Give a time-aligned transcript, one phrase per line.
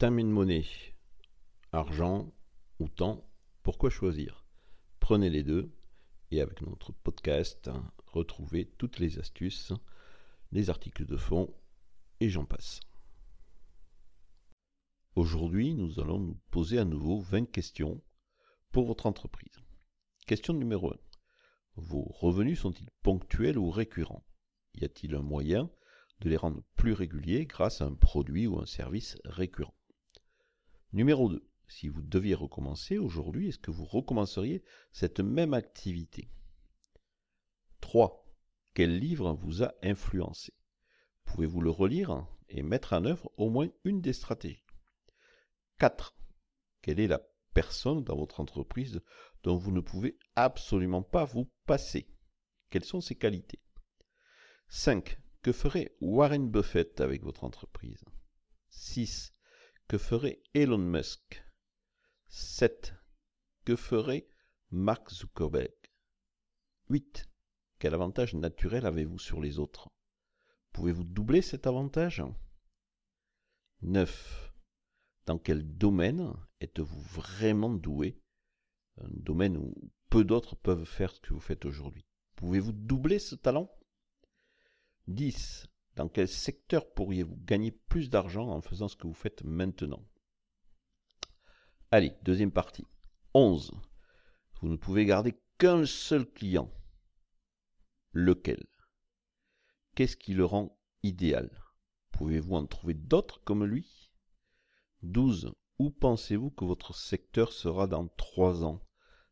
[0.00, 0.64] And money,
[1.72, 2.32] argent
[2.78, 3.28] ou temps,
[3.64, 4.46] pourquoi choisir?
[5.00, 5.74] Prenez les deux
[6.30, 7.68] et avec notre podcast,
[8.06, 9.72] retrouvez toutes les astuces,
[10.52, 11.52] les articles de fond
[12.20, 12.78] et j'en passe.
[15.16, 18.00] Aujourd'hui, nous allons nous poser à nouveau 20 questions
[18.70, 19.58] pour votre entreprise.
[20.28, 20.96] Question numéro 1.
[21.74, 24.24] Vos revenus sont-ils ponctuels ou récurrents?
[24.74, 25.68] Y a-t-il un moyen
[26.20, 29.74] de les rendre plus réguliers grâce à un produit ou un service récurrent?
[30.94, 31.46] Numéro 2.
[31.66, 36.30] Si vous deviez recommencer aujourd'hui, est-ce que vous recommenceriez cette même activité?
[37.80, 38.26] 3.
[38.72, 40.54] Quel livre vous a influencé?
[41.26, 44.64] Pouvez-vous le relire et mettre en œuvre au moins une des stratégies?
[45.78, 46.16] 4.
[46.80, 47.20] Quelle est la
[47.52, 49.02] personne dans votre entreprise
[49.42, 52.08] dont vous ne pouvez absolument pas vous passer?
[52.70, 53.60] Quelles sont ses qualités?
[54.68, 55.18] 5.
[55.42, 58.02] Que ferait Warren Buffett avec votre entreprise?
[58.70, 59.37] 6.
[59.88, 61.42] Que ferait Elon Musk?
[62.28, 62.94] 7.
[63.64, 64.28] Que ferait
[64.70, 65.72] Mark Zuckerberg?
[66.90, 67.26] 8.
[67.78, 69.88] Quel avantage naturel avez-vous sur les autres?
[70.72, 72.22] Pouvez-vous doubler cet avantage?
[73.80, 74.52] 9.
[75.24, 78.20] Dans quel domaine êtes-vous vraiment doué?
[78.98, 79.74] Un domaine où
[80.10, 82.04] peu d'autres peuvent faire ce que vous faites aujourd'hui.
[82.36, 83.74] Pouvez-vous doubler ce talent?
[85.06, 85.66] 10.
[85.98, 90.06] Dans quel secteur pourriez-vous gagner plus d'argent en faisant ce que vous faites maintenant?
[91.90, 92.86] Allez, deuxième partie.
[93.34, 93.72] 11.
[94.60, 96.72] Vous ne pouvez garder qu'un seul client.
[98.12, 98.64] Lequel?
[99.96, 101.50] Qu'est-ce qui le rend idéal?
[102.12, 104.12] Pouvez-vous en trouver d'autres comme lui?
[105.02, 105.52] 12.
[105.80, 108.86] Où pensez-vous que votre secteur sera dans 3 ans,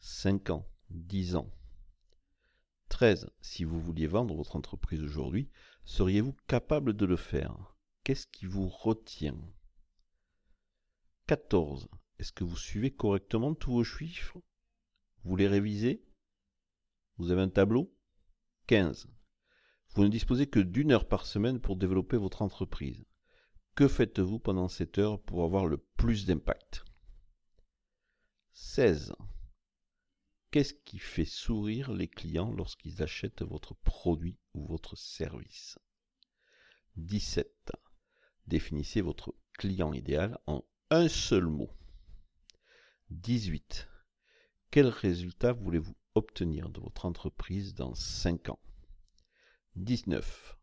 [0.00, 1.50] 5 ans, 10 ans?
[2.90, 3.30] 13.
[3.40, 5.48] Si vous vouliez vendre votre entreprise aujourd'hui,
[5.84, 7.74] seriez-vous capable de le faire?
[8.04, 9.38] Qu'est-ce qui vous retient?
[11.26, 11.88] 14.
[12.18, 14.38] Est-ce que vous suivez correctement tous vos chiffres?
[15.24, 16.04] Vous les révisez?
[17.16, 17.94] Vous avez un tableau?
[18.66, 19.08] 15.
[19.94, 23.06] Vous ne disposez que d'une heure par semaine pour développer votre entreprise.
[23.76, 26.84] Que faites-vous pendant cette heure pour avoir le plus d'impact?
[28.52, 29.14] 16.
[30.50, 35.78] Qu'est-ce qui fait sourire les clients lorsqu'ils achètent votre produit ou votre service?
[36.96, 37.70] 17.
[38.48, 41.70] Définissez votre client idéal en un seul mot.
[43.10, 43.88] 18.
[44.72, 48.60] Quel résultat voulez-vous obtenir de votre entreprise dans 5 ans?
[49.76, 50.58] 19.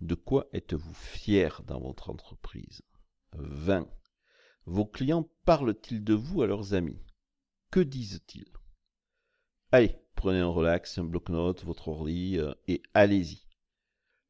[0.00, 2.82] De quoi êtes-vous fier dans votre entreprise?
[3.34, 3.88] 20.
[4.66, 7.04] Vos clients parlent-ils de vous à leurs amis?
[7.70, 8.52] Que disent-ils?
[9.74, 13.46] Allez, prenez un relax, un bloc-notes, votre ordi euh, et allez-y.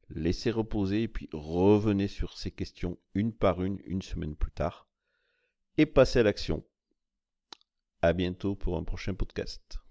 [0.09, 4.87] Laissez reposer et puis revenez sur ces questions une par une une semaine plus tard
[5.77, 6.63] et passez à l'action.
[8.01, 9.82] À bientôt pour un prochain podcast.